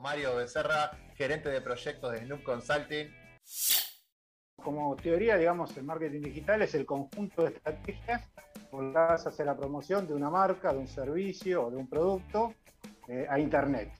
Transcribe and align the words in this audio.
Mario 0.00 0.36
Becerra, 0.36 0.90
gerente 1.14 1.50
de 1.50 1.60
proyectos 1.60 2.12
de 2.12 2.24
Snoop 2.24 2.42
Consulting. 2.42 3.08
Como 4.56 4.96
teoría, 4.96 5.36
digamos, 5.36 5.76
el 5.76 5.84
marketing 5.84 6.22
digital 6.22 6.62
es 6.62 6.74
el 6.74 6.86
conjunto 6.86 7.42
de 7.42 7.50
estrategias 7.50 8.30
volcadas 8.70 9.26
hacia 9.26 9.44
la 9.44 9.56
promoción 9.56 10.06
de 10.06 10.14
una 10.14 10.30
marca, 10.30 10.72
de 10.72 10.78
un 10.78 10.88
servicio 10.88 11.66
o 11.66 11.70
de 11.70 11.76
un 11.76 11.88
producto 11.88 12.54
eh, 13.08 13.26
a 13.28 13.38
Internet. 13.38 13.92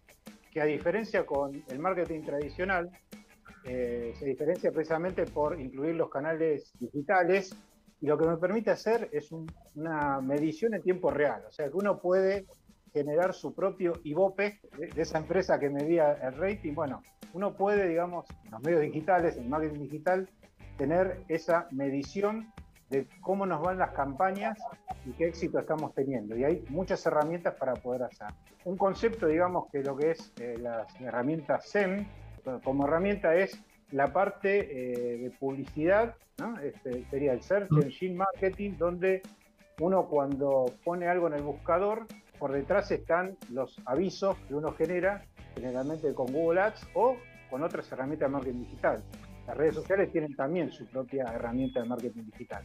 Que 0.51 0.61
a 0.61 0.65
diferencia 0.65 1.25
con 1.25 1.63
el 1.69 1.79
marketing 1.79 2.23
tradicional, 2.23 2.91
eh, 3.65 4.15
se 4.19 4.25
diferencia 4.25 4.73
precisamente 4.73 5.27
por 5.27 5.61
incluir 5.61 5.95
los 5.95 6.09
canales 6.09 6.73
digitales 6.79 7.55
y 8.01 8.07
lo 8.07 8.17
que 8.17 8.27
me 8.27 8.37
permite 8.39 8.71
hacer 8.71 9.11
es 9.13 9.31
una 9.75 10.21
medición 10.21 10.75
en 10.75 10.83
tiempo 10.83 11.11
real, 11.11 11.45
o 11.47 11.53
sea 11.53 11.69
que 11.69 11.77
uno 11.77 12.01
puede 12.01 12.47
generar 12.93 13.35
su 13.35 13.55
propio 13.55 13.95
IVOPE 14.05 14.61
de, 14.77 15.03
esa 15.03 15.19
empresa 15.19 15.59
que 15.59 15.71
medía 15.71 16.13
el 16.13 16.37
rating. 16.37 16.75
Bueno, 16.75 17.03
uno 17.33 17.55
puede, 17.55 17.89
digamos, 17.89 18.27
en 18.45 18.51
los 18.51 18.63
medios 18.63 18.83
digitales, 18.83 19.37
en 19.37 19.45
el 19.45 19.49
marketing 19.49 19.81
digital, 19.81 20.29
tener 20.77 21.23
esa 21.29 21.69
medición 21.71 22.53
de 22.89 23.07
cómo 23.21 23.47
nos 23.47 23.63
van 23.63 23.79
las 23.79 23.91
campañas 23.91 24.59
y 25.07 25.13
qué 25.13 25.29
éxito 25.29 25.59
estamos 25.59 25.95
teniendo. 25.95 26.37
Y 26.37 26.45
hay 26.45 26.65
muchas 26.69 27.05
herramientas 27.07 27.55
para 27.55 27.75
poder 27.75 28.03
hacer. 28.03 28.29
Un 28.65 28.77
concepto, 28.77 29.27
digamos, 29.27 29.71
que 29.71 29.83
lo 29.83 29.97
que 29.97 30.11
es 30.13 30.33
eh, 30.41 30.57
las 30.59 31.01
herramientas 31.01 31.69
SEM, 31.69 32.07
como 32.65 32.87
herramienta 32.87 33.35
es 33.35 33.63
la 33.93 34.13
parte 34.13 34.59
eh, 34.59 35.19
de 35.19 35.31
publicidad, 35.31 36.15
¿no? 36.39 36.59
este, 36.61 37.05
sería 37.11 37.33
el 37.33 37.43
Search 37.43 37.71
Engine 37.71 38.15
Marketing, 38.15 38.73
donde 38.77 39.23
uno 39.81 40.07
cuando 40.07 40.67
pone 40.85 41.09
algo 41.09 41.27
en 41.27 41.35
el 41.35 41.43
buscador, 41.43 42.07
por 42.41 42.53
detrás 42.53 42.91
están 42.91 43.37
los 43.51 43.77
avisos 43.85 44.37
que 44.49 44.55
uno 44.55 44.73
genera, 44.73 45.27
generalmente 45.55 46.13
con 46.15 46.33
Google 46.33 46.63
Ads 46.63 46.89
o 46.95 47.17
con 47.51 47.63
otras 47.63 47.93
herramientas 47.93 48.29
de 48.29 48.33
marketing 48.33 48.61
digital. 48.61 49.03
Las 49.47 49.57
redes 49.57 49.75
sociales 49.75 50.11
tienen 50.11 50.35
también 50.35 50.73
su 50.73 50.87
propia 50.87 51.25
herramienta 51.25 51.83
de 51.83 51.89
marketing 51.89 52.25
digital. 52.33 52.65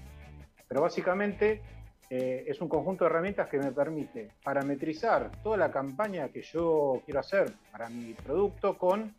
Pero 0.67 0.82
básicamente 0.82 1.62
eh, 2.09 2.45
es 2.48 2.62
un 2.62 2.70
conjunto 2.70 3.04
de 3.04 3.09
herramientas 3.09 3.50
que 3.50 3.58
me 3.58 3.72
permite 3.72 4.30
parametrizar 4.44 5.32
toda 5.44 5.58
la 5.58 5.72
campaña 5.72 6.30
que 6.30 6.42
yo 6.42 7.02
quiero 7.04 7.20
hacer 7.20 7.52
para 7.72 7.89
mi 7.89 8.14
producto 8.14 8.78
con 8.78 9.14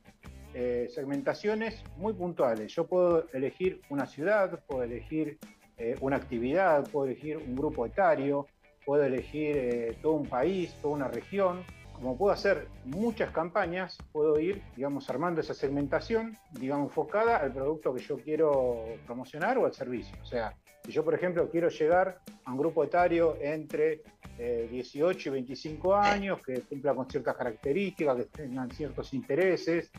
eh, 0.54 0.88
segmentaciones 0.94 1.84
muy 1.98 2.14
puntuales. 2.14 2.72
Yo 2.72 2.86
puedo 2.86 3.26
elegir 3.34 3.82
una 3.90 4.06
ciudad, 4.06 4.64
puedo 4.66 4.84
elegir 4.84 5.38
eh, 5.76 5.96
una 6.00 6.16
actividad, 6.16 6.88
puedo 6.90 7.06
elegir 7.10 7.36
un 7.36 7.54
grupo 7.54 7.84
etario, 7.84 8.46
puedo 8.86 9.02
elegir 9.02 9.56
eh, 9.56 9.98
todo 10.00 10.12
un 10.12 10.26
país, 10.26 10.72
toda 10.80 10.94
una 10.94 11.08
región. 11.08 11.64
Como 11.92 12.16
puedo 12.16 12.32
hacer 12.32 12.68
muchas 12.84 13.30
campañas, 13.30 13.98
puedo 14.12 14.38
ir, 14.38 14.62
digamos, 14.76 15.10
armando 15.10 15.40
esa 15.40 15.54
segmentación, 15.54 16.36
digamos, 16.52 16.88
enfocada 16.88 17.38
al 17.38 17.52
producto 17.52 17.92
que 17.94 18.02
yo 18.02 18.16
quiero 18.18 18.84
promocionar 19.06 19.58
o 19.58 19.66
al 19.66 19.74
servicio. 19.74 20.16
O 20.22 20.26
sea, 20.26 20.54
si 20.84 20.92
yo, 20.92 21.04
por 21.04 21.14
ejemplo, 21.14 21.50
quiero 21.50 21.68
llegar 21.68 22.20
a 22.44 22.52
un 22.52 22.58
grupo 22.58 22.84
etario 22.84 23.36
entre 23.40 24.02
18 24.38 25.30
y 25.30 25.32
25 25.32 25.94
años, 25.94 26.38
que 26.44 26.60
cumpla 26.60 26.94
con 26.94 27.10
ciertas 27.10 27.34
características, 27.34 28.16
que 28.16 28.24
tengan 28.24 28.70
ciertos 28.70 29.14
intereses, 29.14 29.90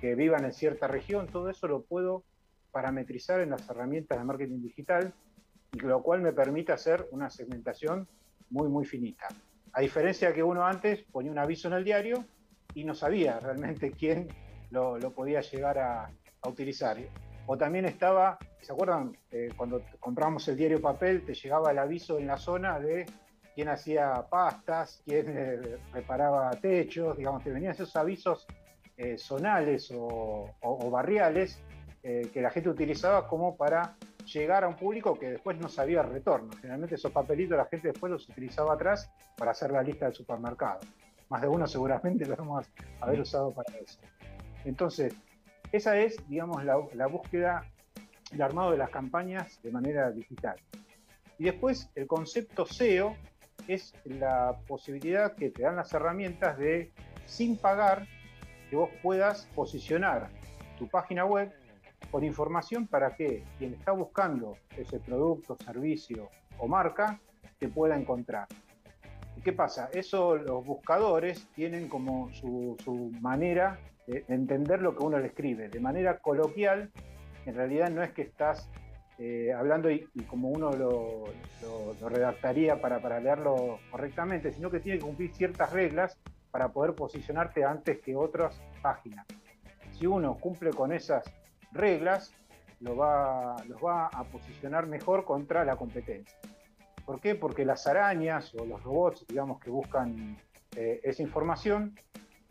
que 0.00 0.14
vivan 0.14 0.44
en 0.44 0.52
cierta 0.52 0.86
región, 0.86 1.26
todo 1.26 1.50
eso 1.50 1.66
lo 1.66 1.82
puedo 1.82 2.24
parametrizar 2.70 3.40
en 3.40 3.50
las 3.50 3.68
herramientas 3.68 4.18
de 4.18 4.24
marketing 4.24 4.62
digital, 4.62 5.12
lo 5.72 6.02
cual 6.02 6.22
me 6.22 6.32
permite 6.32 6.72
hacer 6.72 7.06
una 7.10 7.28
segmentación 7.28 8.08
muy, 8.48 8.68
muy 8.68 8.84
finita. 8.84 9.28
A 9.72 9.80
diferencia 9.80 10.32
que 10.32 10.42
uno 10.42 10.64
antes 10.64 11.02
ponía 11.12 11.30
un 11.30 11.38
aviso 11.38 11.68
en 11.68 11.74
el 11.74 11.84
diario 11.84 12.24
y 12.74 12.84
no 12.84 12.94
sabía 12.94 13.38
realmente 13.38 13.92
quién 13.98 14.28
lo, 14.70 14.98
podía 15.12 15.40
llegar 15.40 15.78
a, 15.78 16.10
utilizar. 16.46 16.96
O 17.46 17.58
también 17.58 17.84
estaba, 17.84 18.38
¿se 18.62 18.72
acuerdan? 18.72 19.16
Eh, 19.30 19.50
cuando 19.56 19.82
compramos 19.98 20.46
el 20.48 20.56
diario 20.56 20.80
papel, 20.80 21.24
te 21.24 21.34
llegaba 21.34 21.70
el 21.70 21.78
aviso 21.78 22.18
en 22.18 22.26
la 22.26 22.38
zona 22.38 22.78
de 22.78 23.04
quién 23.54 23.68
hacía 23.68 24.24
pastas, 24.30 25.02
quién 25.04 25.26
eh, 25.28 25.78
reparaba 25.92 26.50
techos, 26.52 27.18
digamos, 27.18 27.44
te 27.44 27.50
venían 27.50 27.72
esos 27.72 27.94
avisos 27.96 28.46
eh, 28.96 29.18
zonales 29.18 29.92
o, 29.94 30.48
barriales 30.90 31.62
que 32.02 32.40
la 32.40 32.48
gente 32.48 32.70
utilizaba 32.70 33.28
como 33.28 33.58
para 33.58 33.94
llegar 34.24 34.64
a 34.64 34.68
un 34.68 34.76
público 34.76 35.18
que 35.18 35.30
después 35.30 35.58
no 35.58 35.68
sabía 35.68 36.00
el 36.02 36.08
retorno. 36.08 36.50
Generalmente 36.60 36.94
esos 36.94 37.12
papelitos 37.12 37.56
la 37.56 37.66
gente 37.66 37.88
después 37.88 38.12
los 38.12 38.28
utilizaba 38.28 38.74
atrás 38.74 39.10
para 39.36 39.52
hacer 39.52 39.70
la 39.70 39.82
lista 39.82 40.06
del 40.06 40.14
supermercado. 40.14 40.80
Más 41.28 41.42
de 41.42 41.48
uno 41.48 41.66
seguramente 41.66 42.26
lo 42.26 42.36
vamos 42.36 42.66
a 43.00 43.04
haber 43.04 43.20
usado 43.20 43.52
para 43.52 43.76
eso. 43.78 44.00
Entonces, 44.64 45.14
esa 45.72 45.96
es, 45.98 46.16
digamos, 46.28 46.64
la, 46.64 46.76
la 46.94 47.06
búsqueda, 47.06 47.64
el 48.32 48.42
armado 48.42 48.72
de 48.72 48.78
las 48.78 48.90
campañas 48.90 49.60
de 49.62 49.70
manera 49.70 50.10
digital. 50.10 50.56
Y 51.38 51.44
después 51.44 51.90
el 51.94 52.06
concepto 52.06 52.66
SEO 52.66 53.16
es 53.68 53.94
la 54.04 54.56
posibilidad 54.66 55.34
que 55.34 55.50
te 55.50 55.62
dan 55.62 55.76
las 55.76 55.92
herramientas 55.92 56.58
de, 56.58 56.92
sin 57.26 57.56
pagar, 57.56 58.06
que 58.68 58.76
vos 58.76 58.90
puedas 59.02 59.46
posicionar 59.54 60.28
tu 60.78 60.88
página 60.88 61.24
web 61.24 61.52
con 62.10 62.24
información 62.24 62.86
para 62.86 63.14
que 63.14 63.44
quien 63.58 63.74
está 63.74 63.92
buscando 63.92 64.56
ese 64.76 64.98
producto, 64.98 65.56
servicio 65.64 66.28
o 66.58 66.66
marca 66.66 67.20
te 67.58 67.68
pueda 67.68 67.96
encontrar. 67.96 68.48
¿Y 69.36 69.42
qué 69.42 69.52
pasa? 69.52 69.88
Eso 69.92 70.36
los 70.36 70.64
buscadores 70.64 71.46
tienen 71.54 71.88
como 71.88 72.30
su, 72.32 73.12
manera 73.20 73.78
de 74.06 74.24
entender 74.28 74.82
lo 74.82 74.96
que 74.96 75.04
uno 75.04 75.18
le 75.18 75.28
escribe. 75.28 75.68
De 75.68 75.80
manera 75.80 76.18
coloquial, 76.18 76.90
en 77.46 77.54
realidad 77.54 77.90
no 77.90 78.02
es 78.02 78.12
que 78.12 78.22
estás 78.22 78.68
eh, 79.18 79.52
hablando 79.52 79.90
y, 79.90 80.04
como 80.28 80.48
uno 80.48 80.72
lo, 80.72 81.24
redactaría 82.08 82.80
para, 82.80 83.00
para 83.00 83.20
leerlo 83.20 83.78
correctamente, 83.90 84.52
sino 84.52 84.70
que 84.70 84.80
tiene 84.80 84.98
que 84.98 85.04
cumplir 85.04 85.32
ciertas 85.32 85.72
reglas 85.72 86.18
para 86.50 86.72
poder 86.72 86.94
posicionarte 86.94 87.64
antes 87.64 88.00
que 88.00 88.16
otras 88.16 88.60
páginas. 88.82 89.26
Si 89.92 90.06
uno 90.06 90.36
cumple 90.38 90.70
con 90.70 90.92
esas 90.92 91.24
reglas, 91.72 92.32
lo 92.80 92.96
va, 92.96 93.56
los 93.66 93.82
va 93.82 94.06
a 94.06 94.24
posicionar 94.24 94.86
mejor 94.86 95.24
contra 95.24 95.64
la 95.64 95.76
competencia. 95.76 96.38
¿Por 97.04 97.20
qué? 97.20 97.34
Porque 97.34 97.64
las 97.64 97.86
arañas 97.86 98.54
o 98.54 98.64
los 98.64 98.82
robots, 98.82 99.26
digamos, 99.28 99.60
que 99.60 99.70
buscan 99.70 100.36
eh, 100.76 101.00
esa 101.02 101.22
información, 101.22 101.94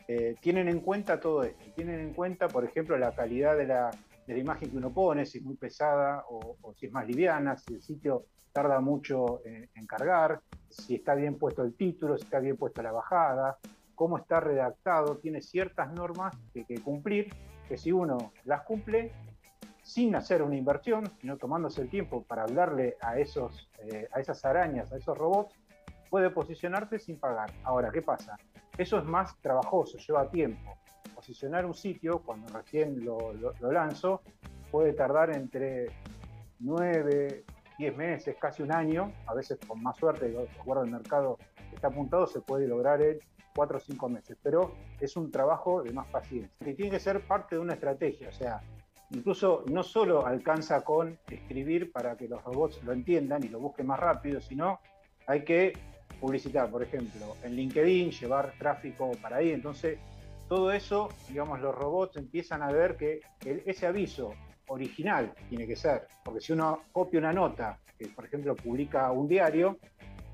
eh, 0.07 0.35
tienen 0.41 0.67
en 0.67 0.79
cuenta 0.79 1.19
todo 1.19 1.43
esto. 1.43 1.63
Tienen 1.75 1.99
en 1.99 2.13
cuenta, 2.13 2.47
por 2.47 2.65
ejemplo, 2.65 2.97
la 2.97 3.13
calidad 3.13 3.57
de 3.57 3.67
la, 3.67 3.91
imagen 4.27 4.69
que 4.69 4.77
uno 4.77 4.91
pone, 4.91 5.25
si 5.25 5.39
es 5.39 5.43
muy 5.43 5.55
pesada 5.55 6.23
o, 6.29 6.73
si 6.75 6.85
es 6.85 6.91
más 6.91 7.07
liviana, 7.07 7.57
si 7.57 7.73
el 7.73 7.81
sitio 7.81 8.25
tarda 8.51 8.79
mucho 8.79 9.41
en 9.45 9.85
cargar, 9.87 10.41
si 10.69 10.95
está 10.95 11.15
bien 11.15 11.35
puesto 11.35 11.63
el 11.63 11.73
título, 11.73 12.17
si 12.17 12.25
está 12.25 12.39
bien 12.39 12.55
puesta 12.55 12.83
la 12.83 12.91
bajada, 12.91 13.57
cómo 13.95 14.17
está 14.17 14.39
redactado, 14.39 15.17
tiene 15.17 15.41
ciertas 15.41 15.91
normas 15.91 16.35
que 16.53 16.79
cumplir, 16.79 17.33
que 17.69 17.77
si 17.77 17.91
uno 17.91 18.33
las 18.45 18.63
cumple, 18.63 19.13
sin 19.83 20.15
hacer 20.15 20.41
una 20.41 20.55
inversión, 20.55 21.09
sino 21.21 21.37
tomándose 21.37 21.83
el 21.83 21.89
tiempo 21.89 22.23
para 22.23 22.43
hablarle 22.43 22.97
a, 22.99 23.19
esos, 23.19 23.69
eh, 23.79 24.07
a 24.11 24.19
esas 24.19 24.43
arañas, 24.43 24.91
a 24.91 24.97
esos 24.97 25.15
robots, 25.15 25.55
puede 26.09 26.31
posicionarte 26.31 26.97
sin 26.97 27.19
pagar. 27.19 27.53
Ahora, 27.63 27.91
¿qué 27.91 28.01
pasa? 28.01 28.37
Eso 28.77 28.97
es 28.97 29.05
más 29.05 29.39
trabajoso, 29.39 29.99
lleva 29.99 30.29
tiempo. 30.29 30.77
Posicionar 31.13 31.65
un 31.65 31.75
sitio, 31.75 32.19
cuando 32.23 32.51
recién 32.51 33.05
lo, 33.05 33.33
lanzo, 33.61 34.21
puede 34.71 34.93
tardar 34.93 35.29
entre 35.35 35.87
9, 36.59 37.45
10 37.77 37.97
meses, 37.97 38.35
casi 38.39 38.63
un 38.63 38.71
año, 38.71 39.13
a 39.27 39.35
veces 39.35 39.59
con 39.67 39.81
más 39.83 39.95
suerte, 39.97 40.29
de 40.29 40.49
acuerdo 40.59 40.83
al 40.83 40.89
mercado 40.89 41.37
está 41.71 41.87
apuntado, 41.87 42.25
se 42.25 42.41
puede 42.41 42.67
lograr 42.67 43.01
en 43.01 43.19
cuatro 43.59 43.75
o 43.75 43.81
cinco 43.81 44.07
meses, 44.07 44.37
pero 44.41 44.73
es 45.01 45.17
un 45.17 45.29
trabajo 45.29 45.83
de 45.83 45.91
más 45.91 46.07
paciencia. 46.07 46.55
Y 46.65 46.75
tiene 46.75 46.91
que 46.91 46.99
ser 47.01 47.19
parte 47.27 47.55
de 47.55 47.61
una 47.61 47.73
estrategia, 47.73 48.29
o 48.29 48.31
sea, 48.31 48.61
incluso 49.09 49.65
no 49.69 49.83
solo 49.83 50.25
alcanza 50.25 50.79
con 50.85 51.19
escribir 51.29 51.91
para 51.91 52.15
que 52.15 52.29
los 52.29 52.41
robots 52.41 52.81
lo 52.85 52.93
entiendan 52.93 53.43
y 53.43 53.49
lo 53.49 53.59
busquen 53.59 53.87
más 53.87 53.99
rápido, 53.99 54.39
sino 54.39 54.79
hay 55.27 55.43
que 55.43 55.73
publicitar, 56.21 56.71
por 56.71 56.83
ejemplo, 56.83 57.35
en 57.43 57.57
LinkedIn, 57.57 58.11
llevar 58.11 58.53
tráfico 58.57 59.11
para 59.21 59.37
ahí. 59.37 59.51
Entonces, 59.51 59.99
todo 60.47 60.71
eso, 60.71 61.09
digamos, 61.27 61.59
los 61.59 61.75
robots 61.75 62.15
empiezan 62.15 62.63
a 62.63 62.71
ver 62.71 62.95
que 62.95 63.19
ese 63.43 63.87
aviso 63.87 64.31
original 64.69 65.33
tiene 65.49 65.67
que 65.67 65.75
ser, 65.75 66.07
porque 66.23 66.39
si 66.39 66.53
uno 66.53 66.83
copia 66.93 67.19
una 67.19 67.33
nota, 67.33 67.77
que 67.97 68.07
por 68.07 68.23
ejemplo 68.23 68.55
publica 68.55 69.11
un 69.11 69.27
diario, 69.27 69.79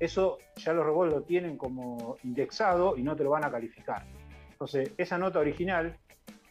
eso 0.00 0.38
ya 0.56 0.72
los 0.72 0.84
robots 0.84 1.12
lo 1.12 1.22
tienen 1.22 1.56
como 1.56 2.16
indexado 2.22 2.96
y 2.96 3.02
no 3.02 3.16
te 3.16 3.24
lo 3.24 3.30
van 3.30 3.44
a 3.44 3.50
calificar. 3.50 4.04
Entonces, 4.50 4.92
esa 4.96 5.18
nota 5.18 5.38
original 5.38 5.96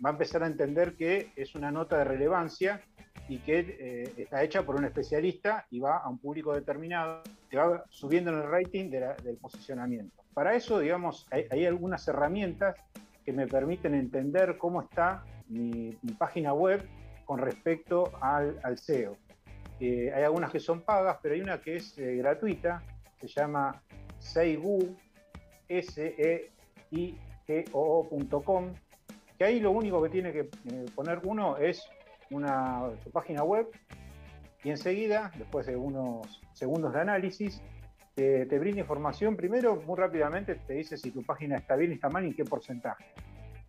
va 0.03 0.09
a 0.09 0.13
empezar 0.13 0.43
a 0.43 0.47
entender 0.47 0.95
que 0.95 1.31
es 1.35 1.55
una 1.55 1.71
nota 1.71 1.97
de 1.97 2.03
relevancia 2.03 2.81
y 3.27 3.39
que 3.39 3.59
eh, 3.79 4.13
está 4.17 4.43
hecha 4.43 4.63
por 4.63 4.75
un 4.75 4.85
especialista 4.85 5.65
y 5.71 5.79
va 5.79 5.97
a 5.97 6.09
un 6.09 6.19
público 6.19 6.53
determinado, 6.53 7.23
te 7.49 7.57
va 7.57 7.83
subiendo 7.89 8.31
en 8.31 8.37
el 8.37 8.49
rating 8.49 8.89
del 8.89 9.37
posicionamiento. 9.41 10.23
Para 10.33 10.53
eso, 10.55 10.79
digamos, 10.79 11.27
hay, 11.31 11.65
algunas 11.65 12.07
herramientas 12.07 12.75
que 13.23 13.31
me 13.31 13.47
permiten 13.47 13.95
entender 13.95 14.57
cómo 14.57 14.81
está 14.81 15.23
mi, 15.47 15.97
página 16.19 16.53
web 16.53 16.87
con 17.25 17.39
respecto 17.39 18.11
al, 18.21 18.77
SEO. 18.77 19.17
Eh, 19.79 20.11
hay 20.13 20.23
algunas 20.23 20.51
que 20.51 20.59
son 20.59 20.81
pagas, 20.81 21.17
pero 21.21 21.35
hay 21.35 21.41
una 21.41 21.59
que 21.61 21.77
es 21.77 21.97
eh, 21.97 22.15
gratuita, 22.17 22.83
se 23.19 23.27
llama 23.27 23.81
Seigu, 24.19 24.95
s 25.67 26.47
i 26.91 27.17
g 27.47 27.65
o 27.73 28.07
que 29.37 29.43
ahí 29.43 29.59
lo 29.59 29.71
único 29.71 30.01
que 30.01 30.09
tiene 30.09 30.31
que 30.31 30.39
eh, 30.39 30.85
poner 30.95 31.19
uno 31.23 31.57
es 31.57 31.83
una, 32.31 32.89
su 33.03 33.11
página 33.11 33.43
web 33.43 33.67
y 34.65 34.71
enseguida, 34.71 35.31
después 35.37 35.67
de 35.67 35.75
unos 35.75 36.41
segundos 36.53 36.91
de 36.91 36.99
análisis, 36.99 37.61
te, 38.15 38.45
brinda 38.57 38.81
información. 38.81 39.35
Primero, 39.35 39.75
muy 39.85 39.95
rápidamente, 39.95 40.55
te 40.55 40.73
dice 40.73 40.97
si 40.97 41.11
tu 41.11 41.21
página 41.21 41.57
está 41.57 41.75
bien, 41.75 41.91
está 41.91 42.09
mal 42.09 42.25
y 42.25 42.33
qué 42.33 42.45
porcentaje. 42.45 43.05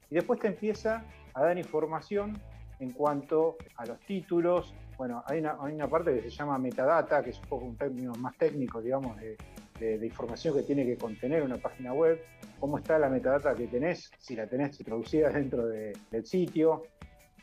Y 0.09 0.15
después 0.15 0.41
te 0.41 0.47
empieza 0.47 1.05
a 1.35 1.43
dar 1.43 1.59
información 1.59 2.41
en 2.79 2.93
cuanto 2.93 3.57
a 3.77 3.85
los 3.85 4.01
títulos. 4.01 4.75
Bueno, 4.97 5.23
hay 5.27 5.41
una, 5.41 5.57
hay 5.61 5.75
una 5.75 5.89
parte 5.89 6.15
que 6.15 6.23
se 6.23 6.31
llama 6.31 6.59
metadata, 6.59 7.23
que 7.23 7.31
es 7.31 7.39
un 7.39 7.47
poco 7.47 7.67
un 7.67 7.77
término 7.77 8.13
más 8.15 8.37
técnico, 8.37 8.81
digamos, 8.81 9.17
de, 9.19 9.37
información 9.79 10.55
que 10.55 10.63
tiene 10.63 10.87
que 10.87 10.97
contener 10.97 11.43
una 11.43 11.59
página 11.59 11.93
web, 11.93 12.19
cómo 12.59 12.79
está 12.79 12.99
la 12.99 13.11
metadata 13.11 13.55
que 13.55 13.67
tenés, 13.67 14.11
si 14.19 14.35
la 14.35 14.47
tenés 14.47 14.81
introducida 14.81 15.29
dentro 15.29 15.67
del 15.67 16.25
sitio, 16.25 16.85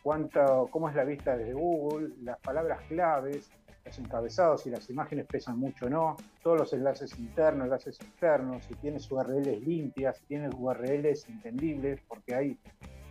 cuánto, 0.02 0.68
cómo 0.72 0.90
es 0.90 0.96
la 0.96 1.04
vista 1.04 1.38
desde 1.38 1.54
Google, 1.54 2.10
las 2.24 2.40
palabras 2.40 2.82
claves, 2.88 3.52
los 3.86 4.00
encabezados, 4.00 4.64
si 4.64 4.72
las 4.72 4.90
imágenes 4.90 5.28
pesan 5.28 5.60
mucho 5.60 5.86
o 5.86 5.90
no, 5.90 6.16
todos 6.42 6.58
los 6.60 6.74
enlaces 6.74 7.18
internos, 7.20 7.66
enlaces 7.66 8.00
externos, 8.00 8.66
si 8.66 8.74
tienes 8.76 9.10
URLs 9.12 9.62
limpias, 9.62 10.18
si 10.18 10.26
tienes 10.26 10.54
URLs 10.58 11.30
entendibles, 11.30 12.02
porque 12.08 12.34
hay 12.34 12.58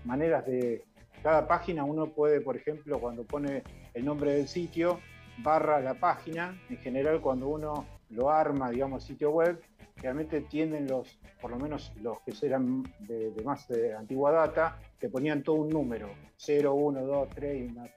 maneras 0.05 0.45
de... 0.47 0.85
Cada 1.23 1.47
página 1.47 1.85
uno 1.85 2.07
puede, 2.07 2.41
por 2.41 2.57
ejemplo, 2.57 2.99
cuando 2.99 3.25
pone 3.25 3.63
el 3.95 4.05
nombre 4.05 4.33
del 4.35 4.49
sitio, 4.49 4.99
barra 5.39 5.81
la 5.81 5.95
página, 5.95 6.61
en 6.69 6.79
general 6.79 7.21
cuando 7.21 7.49
uno 7.49 7.87
lo 8.11 8.31
arma, 8.31 8.71
digamos, 8.71 9.05
sitio 9.05 9.31
web, 9.31 9.61
realmente 9.97 10.41
tienden 10.43 10.89
los, 10.89 11.19
por 11.41 11.53
lo 11.53 11.59
menos 11.59 11.93
los 12.03 12.21
que 12.21 12.35
eran 12.45 12.83
de, 13.01 13.33
más 13.45 13.69
de 13.69 13.95
antigua 13.95 14.33
data, 14.33 14.79
que 14.99 15.09
ponían 15.09 15.43
todo 15.43 15.57
un 15.57 15.69
número, 15.69 16.09
0, 16.37 16.75
1, 16.75 17.01
2, 17.03 17.29
3, 17.35 17.73
un 17.73 17.89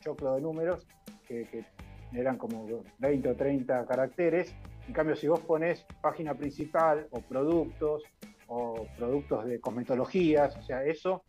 choclo 0.00 0.34
de 0.34 0.40
números, 0.42 0.86
que, 1.26 1.64
eran 2.12 2.36
como 2.36 2.66
20 2.98 3.28
o 3.28 3.34
30 3.34 3.86
caracteres. 3.86 4.54
En 4.86 4.92
cambio, 4.92 5.16
si 5.16 5.26
vos 5.26 5.40
pones 5.40 5.84
página 6.00 6.34
principal 6.34 7.08
o 7.10 7.20
productos 7.20 8.04
o 8.46 8.86
productos 8.96 9.46
de 9.46 9.58
cosmetologías, 9.58 10.56
o 10.56 10.62
sea, 10.62 10.84
eso, 10.84 11.24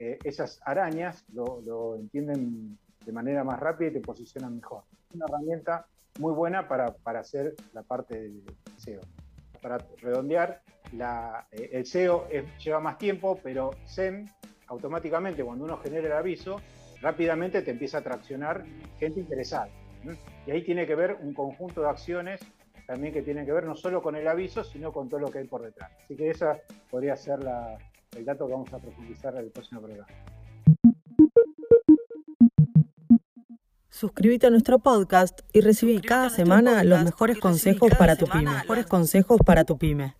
eh, 0.00 0.18
esas 0.24 0.60
arañas 0.64 1.24
lo, 1.32 1.94
entienden 1.94 2.76
de 3.04 3.12
manera 3.12 3.44
más 3.44 3.60
rápida 3.60 3.90
y 3.90 3.92
te 3.92 4.00
posicionan 4.00 4.56
mejor. 4.56 4.82
Es 5.08 5.14
una 5.14 5.26
herramienta 5.28 5.86
muy 6.18 6.32
buena 6.32 6.66
para, 6.66 6.92
para 6.92 7.20
hacer 7.20 7.54
la 7.72 7.82
parte 7.82 8.20
de 8.20 8.42
SEO 8.76 9.00
para 9.60 9.78
redondear, 10.00 10.62
eh, 11.52 11.70
el 11.72 11.86
SEO 11.86 12.26
lleva 12.62 12.80
más 12.80 12.98
tiempo, 12.98 13.38
pero 13.42 13.70
SEM 13.84 14.26
automáticamente 14.66 15.44
cuando 15.44 15.64
uno 15.64 15.78
genera 15.78 16.06
el 16.06 16.12
aviso, 16.12 16.60
rápidamente 17.00 17.62
te 17.62 17.70
empieza 17.70 17.98
a 17.98 18.02
traccionar 18.02 18.64
gente 18.98 19.20
interesada. 19.20 19.68
Y 20.46 20.50
ahí 20.50 20.64
tiene 20.64 20.86
que 20.86 20.94
ver 20.94 21.16
un 21.20 21.34
conjunto 21.34 21.82
de 21.82 21.88
acciones 21.88 22.40
también 22.86 23.12
que 23.12 23.22
tienen 23.22 23.46
que 23.46 23.52
ver 23.52 23.64
no 23.64 23.76
solo 23.76 24.02
con 24.02 24.16
el 24.16 24.26
aviso, 24.26 24.64
sino 24.64 24.92
con 24.92 25.08
todo 25.08 25.20
lo 25.20 25.30
que 25.30 25.38
hay 25.38 25.46
por 25.46 25.62
detrás. 25.62 25.92
Así 26.02 26.16
que 26.16 26.30
esa 26.30 26.58
podría 26.90 27.16
ser 27.16 27.38
el 28.16 28.24
dato 28.24 28.46
que 28.46 28.52
vamos 28.52 28.72
a 28.72 28.78
profundizar 28.78 29.34
en 29.34 29.44
el 29.44 29.50
próximo 29.50 29.80
programa. 29.80 30.08
Suscríbete 33.88 34.46
a 34.46 34.50
nuestro 34.50 34.78
podcast 34.78 35.40
y 35.52 35.60
recibí 35.60 36.00
cada 36.00 36.30
semana 36.30 36.82
los 36.84 37.04
mejores 37.04 37.38
consejos 37.38 37.92
para 37.98 38.16
tu 38.16 38.26
pyme. 38.26 38.50
Mejores 38.50 38.86
consejos 38.86 39.38
para 39.44 39.64
tu 39.64 39.76
pyme. 39.76 40.14